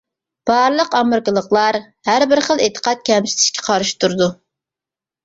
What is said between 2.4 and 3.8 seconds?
خىل ئېتىقاد كەمسىتىشكە